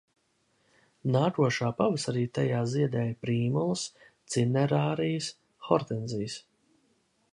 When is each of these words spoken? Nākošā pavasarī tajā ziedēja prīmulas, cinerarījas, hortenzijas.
Nākošā 1.15 1.67
pavasarī 1.81 2.23
tajā 2.37 2.61
ziedēja 2.71 3.17
prīmulas, 3.25 3.83
cinerarījas, 4.37 5.29
hortenzijas. 5.69 6.39